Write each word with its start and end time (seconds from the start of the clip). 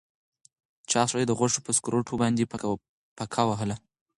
چاغ 0.91 1.07
سړي 1.11 1.25
د 1.27 1.33
غوښو 1.39 1.59
په 1.65 1.71
سکروټو 1.77 2.13
باندې 2.21 2.49
پکه 3.21 3.43
وهله. 3.49 3.75